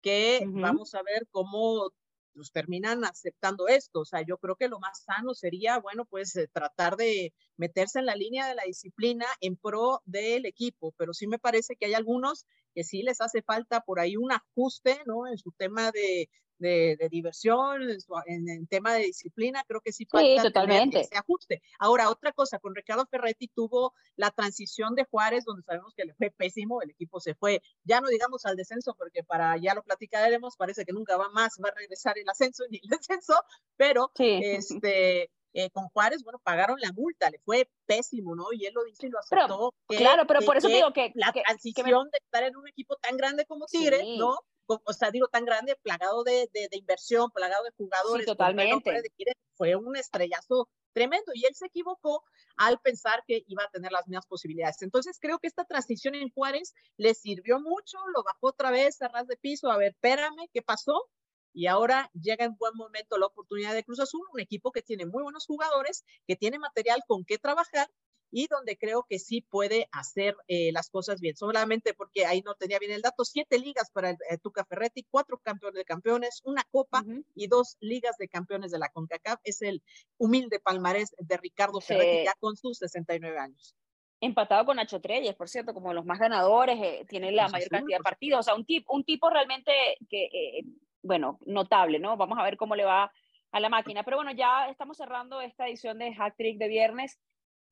[0.01, 0.61] que uh -huh.
[0.61, 1.91] vamos a ver cómo
[2.33, 4.01] pues, terminan aceptando esto.
[4.01, 7.99] O sea, yo creo que lo más sano sería, bueno, pues eh, tratar de meterse
[7.99, 11.87] en la línea de la disciplina en pro del equipo, pero sí me parece que
[11.87, 15.27] hay algunos que sí les hace falta por ahí un ajuste, ¿no?
[15.27, 19.81] En su tema de, de, de diversión, en, su, en, el tema de disciplina, creo
[19.81, 20.99] que sí falta sí, totalmente.
[21.01, 21.61] ese ajuste.
[21.79, 26.13] Ahora, otra cosa, con Ricardo Ferretti tuvo la transición de Juárez, donde sabemos que le
[26.13, 29.83] fue pésimo, el equipo se fue, ya no digamos al descenso, porque para ya lo
[29.83, 33.35] platicaremos, parece que nunca va más, va a regresar el ascenso ni el descenso,
[33.77, 34.41] pero sí.
[34.43, 35.31] este...
[35.57, 38.51] Eh, con Juárez, bueno, pagaron la multa, le fue pésimo, ¿no?
[38.51, 39.47] Y él lo dice y lo aceptó.
[39.47, 41.97] Pero, que, claro, pero por eso digo que la que, transición que me...
[42.11, 44.17] de estar en un equipo tan grande como Tigre, sí.
[44.17, 44.37] ¿no?
[44.67, 48.25] o sea, digo, tan grande, plagado de, de, de inversión, plagado de jugadores.
[48.25, 48.91] Sí, totalmente.
[48.91, 51.31] De fue un estrellazo tremendo.
[51.33, 52.23] Y él se equivocó
[52.57, 54.81] al pensar que iba a tener las mismas posibilidades.
[54.81, 59.07] Entonces creo que esta transición en Juárez le sirvió mucho, lo bajó otra vez a
[59.09, 61.09] ras de piso, a ver, espérame, ¿qué pasó?
[61.55, 65.05] Y ahora llega en buen momento la oportunidad de Cruz Azul, un equipo que tiene
[65.05, 67.89] muy buenos jugadores, que tiene material con qué trabajar
[68.29, 71.37] y donde creo que sí puede hacer eh, las cosas bien.
[71.37, 75.05] Solamente porque ahí no tenía bien el dato, siete ligas para el, eh, Tuca Ferretti,
[75.09, 79.39] cuatro campeones de campeones, una copa y dos ligas de campeones de la CONCACAF.
[79.45, 79.81] Es el
[80.17, 83.73] humilde palmarés de Ricardo Ferretti ya con sus 69 años.
[84.19, 87.99] Empatado con Nacho Treyes, por cierto, como los más ganadores, eh, tiene la mayor cantidad
[87.99, 88.39] de partidos.
[88.41, 89.71] O sea, un, tipo un tipo realmente
[90.09, 90.61] que,
[91.05, 92.17] bueno, notable, ¿no?
[92.17, 93.11] Vamos a ver cómo le va
[93.51, 94.03] a la máquina.
[94.03, 97.19] Pero bueno, ya estamos cerrando esta edición de Hack Trick de viernes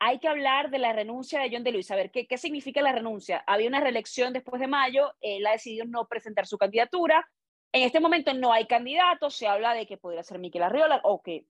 [0.06, 1.90] hay que hablar de la renuncia de John de Luis.
[1.90, 3.42] A ver, ¿qué, ¿qué, significa la renuncia?
[3.48, 7.26] Había una reelección después de mayo, él ha decidido no presentar su candidatura.
[7.72, 11.22] En este momento no hay candidato, se habla de que podría ser Miquel Arriola o
[11.22, 11.46] que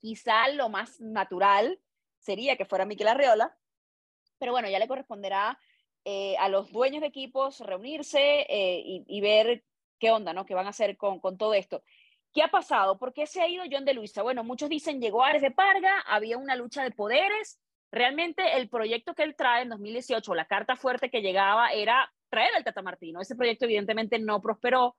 [0.00, 1.78] quizá lo más natural
[2.18, 3.56] sería que fuera Miquel Arriola,
[4.38, 5.56] pero bueno, ya le corresponderá
[6.04, 9.64] eh, a los dueños de equipos reunirse eh, y, y, ver
[10.02, 10.44] qué onda, ¿no?
[10.44, 11.84] ¿Qué van a hacer con, con todo esto?
[12.34, 12.98] ¿Qué ha pasado?
[12.98, 14.22] ¿Por qué se ha ido John de Luisa?
[14.22, 17.60] Bueno, muchos dicen llegó Ares de Parga, había una lucha de poderes.
[17.92, 22.52] Realmente el proyecto que él trae en 2018, la carta fuerte que llegaba era traer
[22.56, 23.20] al Tata Martino.
[23.20, 24.96] Ese proyecto evidentemente no prosperó,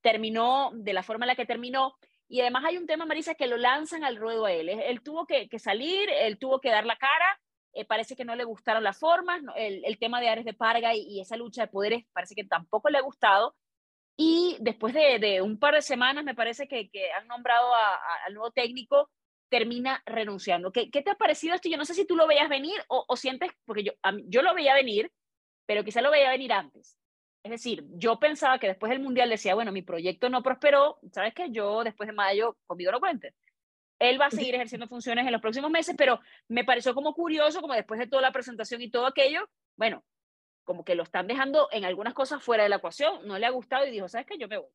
[0.00, 1.94] terminó de la forma en la que terminó.
[2.26, 4.68] Y además hay un tema, Marisa, que lo lanzan al ruedo a él.
[4.68, 7.40] Él tuvo que, salir, él tuvo que dar la cara.
[7.72, 9.42] Eh, parece que no le gustaron las formas.
[9.54, 12.88] El, tema de Ares de Parga y, y esa lucha de poderes parece que tampoco
[12.88, 13.54] le ha gustado.
[14.22, 17.72] Y después de, un par de semanas, me parece que, han nombrado
[18.26, 19.08] al nuevo técnico,
[19.48, 20.70] termina renunciando.
[20.72, 21.70] ¿Qué, te ha parecido esto?
[21.70, 23.92] Yo no sé si tú lo veías venir o, sientes, porque yo,
[24.26, 25.10] yo lo veía venir,
[25.64, 26.98] pero quizá lo veía venir antes.
[27.42, 31.32] Es decir, yo pensaba que después del Mundial decía, bueno, mi proyecto no prosperó, ¿sabes
[31.32, 31.50] qué?
[31.50, 33.34] Yo después de mayo conmigo no cuente.
[33.98, 37.62] Él va a seguir ejerciendo funciones en los próximos meses, pero me pareció como curioso,
[37.62, 40.04] como después de toda la presentación y todo aquello, bueno,
[40.70, 43.50] como que lo están dejando en algunas cosas fuera de la ecuación, no le ha
[43.50, 44.38] gustado y dijo, ¿sabes qué?
[44.38, 44.68] Yo me voy.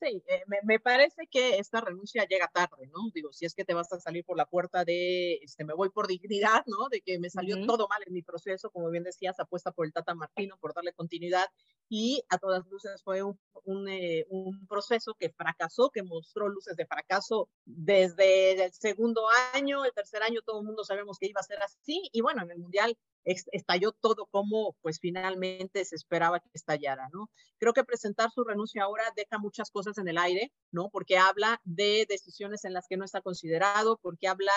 [0.00, 3.10] Sí, eh, me, me, parece que esta renuncia llega tarde, ¿no?
[3.12, 5.90] Digo, si es que te vas a salir por la puerta de, este, me voy
[5.90, 6.88] por dignidad, ¿no?
[6.88, 9.92] De que me salió todo mal en mi proceso, como bien decías, apuesta por el
[9.92, 11.44] Tata Martino, por darle continuidad,
[11.90, 16.76] y a todas luces fue un, un, eh, un proceso que fracasó, que mostró luces
[16.76, 21.40] de fracaso desde el segundo año, el tercer año, todo el mundo sabemos que iba
[21.40, 26.40] a ser así, y bueno, en el Mundial estalló todo como pues finalmente se esperaba
[26.40, 27.30] que estallara, ¿no?
[27.58, 30.90] Creo que presentar su renuncia ahora deja muchas cosas en el aire, ¿no?
[30.90, 34.52] Porque habla de decisiones en las que no está considerado, porque habla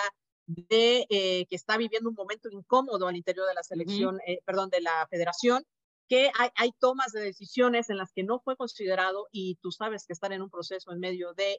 [0.46, 4.70] de eh, que está viviendo un momento incómodo al interior de la selección, eh, perdón,
[4.70, 5.64] de la federación,
[6.08, 10.06] que hay, hay tomas de decisiones en las que no fue considerado y tú sabes
[10.06, 11.58] que están en un proceso en medio de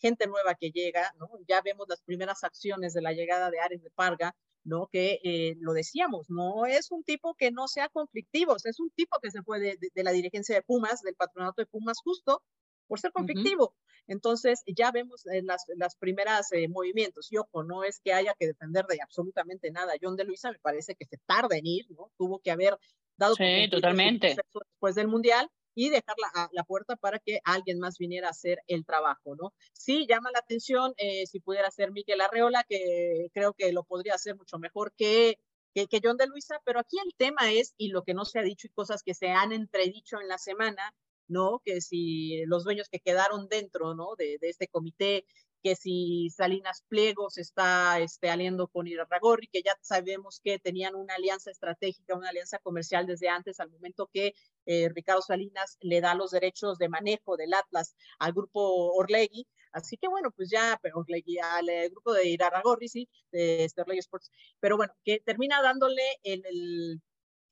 [0.00, 1.28] gente nueva que llega, ¿no?
[1.46, 4.88] Ya vemos las primeras acciones de la llegada de Ares de Parga, ¿no?
[4.88, 9.18] Que eh, lo decíamos, no es un tipo que no sea conflictivo, es un tipo
[9.20, 12.42] que se fue de, la dirigencia de Pumas, del patronato de Pumas, justo
[12.90, 13.72] por ser conflictivo.
[14.08, 17.30] Entonces, ya vemos en las, las primeras eh, movimientos.
[17.30, 19.92] Y ojo, no es que haya que depender de absolutamente nada.
[20.02, 22.10] John de Luisa me parece que se tarda en ir, ¿no?
[22.18, 22.76] Tuvo que haber
[23.16, 24.34] dado sí, totalmente.
[24.52, 28.58] después del Mundial y dejar la, la, puerta para que alguien más viniera a hacer
[28.66, 29.52] el trabajo, ¿no?
[29.72, 34.14] Sí, llama la atención eh, si pudiera ser Miguel Arreola, que creo que lo podría
[34.14, 35.38] hacer mucho mejor que,
[35.74, 38.40] que, que, John de Luisa, pero aquí el tema es, y lo que no se
[38.40, 40.92] ha dicho y cosas que se han entredicho en la semana,
[41.30, 41.62] ¿no?
[41.64, 44.14] Que si los dueños que quedaron dentro, ¿no?
[44.18, 45.24] De, este comité
[45.62, 50.94] que si Salinas Pliego se está este, aliando con Irarragorri, que ya sabemos que tenían
[50.94, 54.34] una alianza estratégica, una alianza comercial desde antes, al momento que
[54.66, 59.46] eh, Ricardo Salinas le da los derechos de manejo del Atlas al grupo Orlegui.
[59.72, 61.04] Así que bueno, pues ya, pero
[61.42, 66.02] al eh, grupo de Irarragorri, sí, de este Orlegui Sports, pero bueno, que termina dándole
[66.22, 67.02] el, el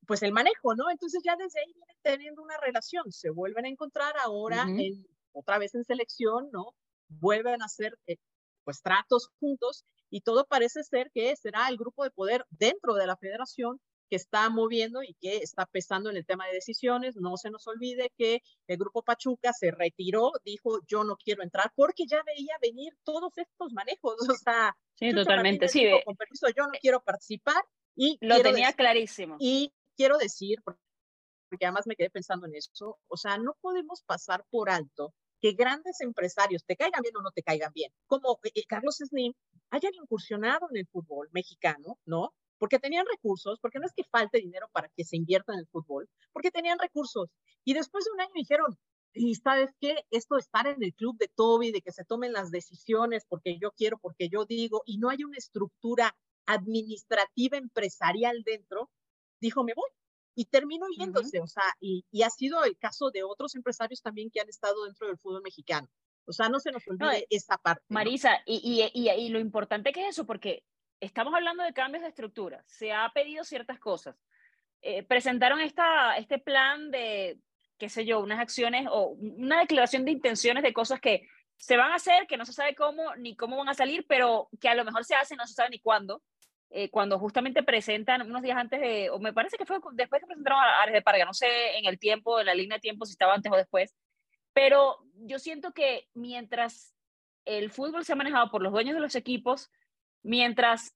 [0.09, 0.90] pues el manejo, ¿no?
[0.90, 4.87] Entonces ya desde ahí vienen teniendo una relación, se vuelven a encontrar ahora uh -huh.
[4.87, 6.75] en, otra vez en selección, ¿no?
[7.09, 8.16] vuelven a hacer eh,
[8.64, 13.07] pues tratos juntos y todo parece ser que será el grupo de poder dentro de
[13.07, 17.16] la federación que está moviendo y que está pesando en el tema de decisiones.
[17.16, 21.73] No se nos olvide que el grupo Pachuca se retiró, dijo yo no quiero entrar
[21.75, 24.16] porque ya veía venir todos estos manejos.
[24.35, 25.68] O sea, sí, totalmente.
[25.68, 27.62] Sí, dijo, con permiso, yo no quiero participar
[27.95, 29.37] y lo tenía decir, clarísimo.
[29.41, 34.44] Y quiero decir, porque además me quedé pensando en eso, o sea, no podemos pasar
[34.49, 38.64] por alto que grandes empresarios, te caigan bien o no te caigan bien, como eh,
[38.66, 39.34] Carlos Slim,
[39.70, 42.32] hayan incursionado en el fútbol mexicano, ¿no?
[42.59, 45.68] Porque tenían recursos, porque no es que falte dinero para que se invierta en el
[45.68, 47.28] fútbol, porque tenían recursos.
[47.64, 48.76] Y después de un año dijeron,
[49.14, 52.32] y sabes qué, esto de estar en el club de Toby, de que se tomen
[52.32, 58.42] las decisiones porque yo quiero, porque yo digo, y no hay una estructura administrativa empresarial
[58.44, 58.90] dentro,
[59.41, 59.91] dijo, me voy.
[60.34, 64.30] Y terminó yéndose, o sea, y, y, ha sido el caso de otros empresarios también
[64.30, 65.89] que han estado dentro del fútbol mexicano.
[66.26, 67.82] O sea, no se nos olvide esa parte.
[67.89, 70.62] Marisa, y, y, y, lo importante que es eso, porque
[71.01, 74.14] estamos hablando de cambios de estructura, se ha pedido ciertas cosas.
[74.80, 77.41] Eh, presentaron esta, este plan de,
[77.78, 81.26] qué sé yo, unas acciones o una declaración de intenciones de cosas que
[81.57, 84.49] se van a hacer, que no se sabe cómo ni cómo van a salir, pero
[84.61, 86.22] que a lo mejor se hacen, no se sabe ni cuándo.
[86.71, 90.27] Eh, cuando justamente presentan unos días antes de, o me parece que fue después que
[90.27, 93.07] presentaron a Ares de Parga, no sé en el tiempo, en la línea de tiempo
[93.07, 93.95] si estaba antes o después,
[94.53, 96.95] pero yo siento que mientras
[97.47, 99.71] el fútbol se ha manejado por los dueños de los equipos,
[100.23, 100.95] mientras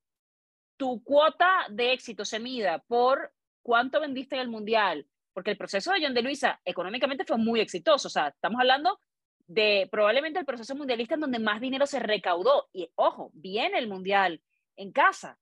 [0.77, 5.93] tu cuota de éxito se mida por cuánto vendiste en el Mundial, porque el proceso
[5.93, 8.09] de John de Luisa económicamente fue muy exitoso.
[8.09, 9.01] O sea, estamos hablando
[9.47, 12.69] de probablemente el proceso mundialista en donde más dinero se recaudó.
[12.73, 14.43] Y ojo, viene el Mundial
[14.77, 15.39] en casa.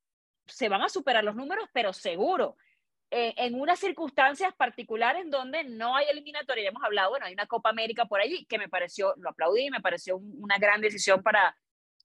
[0.50, 2.56] Se van a superar los números, pero seguro.
[3.12, 7.32] Eh, en unas circunstancias particulares en donde no hay eliminatoria, ya hemos hablado, bueno, hay
[7.32, 11.20] una Copa América por allí que me pareció, lo aplaudí, me pareció una gran decisión
[11.20, 11.56] para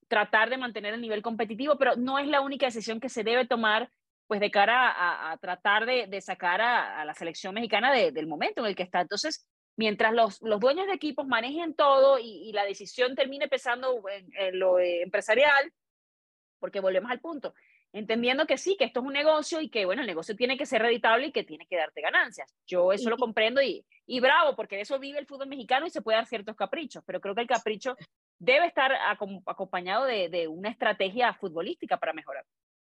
[0.07, 3.45] tratar de mantener el nivel competitivo, pero no es la única decisión que se debe
[3.45, 3.91] tomar
[4.27, 8.75] pues de cara a, tratar de, sacar a, la selección mexicana del momento en el
[8.75, 9.01] que está.
[9.01, 14.59] Entonces, mientras los, los dueños de equipos manejen todo y, la decisión termine pesando en,
[14.59, 15.71] lo eh, empresarial,
[16.59, 17.53] porque volvemos al punto,
[17.95, 20.65] entendiendo que sí, que esto es un negocio y que, bueno, el negocio tiene que
[20.65, 22.53] ser reditable y que tiene que darte ganancias.
[22.67, 25.89] Yo eso lo comprendo y, y bravo, porque de eso vive el fútbol mexicano y
[25.89, 27.95] se puede dar ciertos caprichos, pero creo que el capricho
[28.37, 28.91] debe estar
[29.45, 32.45] acompañado de, de una estrategia futbolística para mejorar.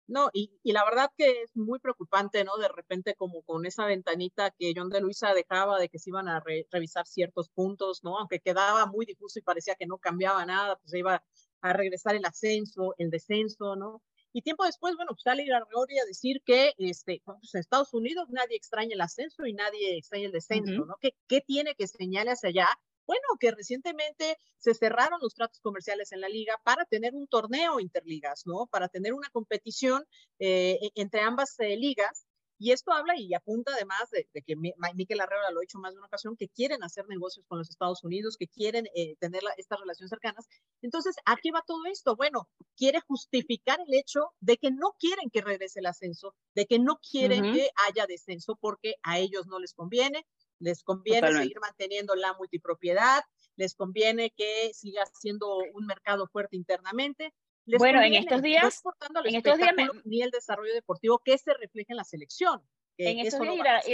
[0.09, 2.57] No, y, y, la verdad que es muy preocupante, ¿no?
[2.57, 6.29] De repente como con esa ventanita que John de Luisa dejaba de que se iban
[6.29, 8.19] a revisar ciertos puntos, ¿no?
[8.19, 11.23] Aunque quedaba muy difuso y parecía que no cambiaba nada, pues se iba
[11.61, 14.03] a regresar el ascenso, el descenso, ¿no?
[14.37, 18.29] Y tiempo después, bueno, pues sale Irargorri a decir que este, pues en Estados Unidos
[18.29, 20.95] nadie extraña el ascenso y nadie extraña el descenso, ¿no?
[21.01, 22.69] ¿Qué, ¿Qué tiene que señalar hacia allá?
[23.07, 27.81] Bueno, que recientemente se cerraron los tratos comerciales en la liga para tener un torneo
[27.81, 28.67] interligas, ¿no?
[28.67, 30.05] Para tener una competición
[30.39, 32.26] eh, e, entre ambas eh, ligas.
[32.59, 35.99] Y esto habla y apunta además de, que Miquel Arreola lo ha dicho más de
[35.99, 39.81] una ocasión, que quieren hacer negocios con los Estados Unidos, que quieren eh, tener estas
[39.81, 40.47] relaciones cercanas.
[40.81, 42.17] Entonces, ¿a qué va todo esto?
[42.17, 46.79] Bueno, quiere justificar el hecho de que no quieren que regrese el ascenso, de que
[46.79, 50.27] no quieren que haya descenso porque a ellos no les conviene,
[50.59, 53.23] les conviene seguir manteniendo la multipropiedad,
[53.57, 57.35] les conviene que siga siendo un mercado fuerte internamente.
[57.79, 58.83] Bueno, en estos días,
[59.25, 62.63] en estos días ni el desarrollo deportivo que se refleja en la selección.
[62.99, 63.87] En estos días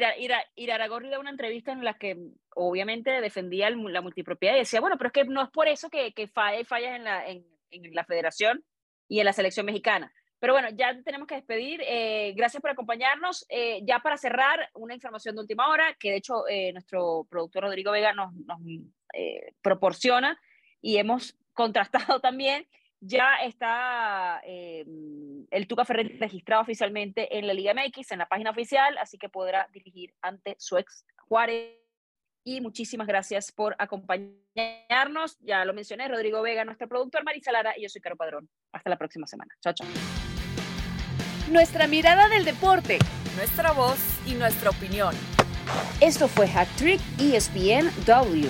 [0.54, 2.16] Iraragorri da una entrevista en la que
[2.54, 6.12] obviamente defendía la multipropiedad y decía, bueno, pero es que no es por eso que,
[6.14, 8.64] que falla, falla en la, en, en la federación
[9.08, 10.12] y en la selección mexicana.
[10.42, 11.80] Pero bueno, ya tenemos que despedir.
[11.86, 13.46] Eh, gracias por acompañarnos.
[13.48, 17.62] Eh, ya para cerrar, una información de última hora que de hecho eh, nuestro productor
[17.62, 18.58] Rodrigo Vega nos, nos
[19.62, 20.40] proporciona
[20.80, 22.66] y hemos contrastado también.
[23.05, 28.96] Ya está el Tuca Ferrer registrado oficialmente en la Liga MX, en la página oficial,
[28.98, 31.78] así que podrá dirigir ante su ex Juárez.
[32.44, 35.36] Y muchísimas gracias por acompañarnos.
[35.40, 38.48] Ya lo mencioné, Rodrigo Vega, nuestro productor, Marisa Lara, y yo soy Caro Padrón.
[38.72, 39.53] Hasta la próxima semana.
[39.61, 39.86] Chao, chao.
[41.50, 42.98] Nuestra mirada del deporte.
[43.36, 45.14] Nuestra voz y nuestra opinión.
[46.00, 48.46] Esto fue Hat Trick ESPN W.